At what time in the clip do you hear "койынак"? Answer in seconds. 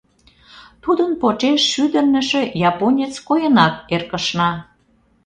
3.27-3.73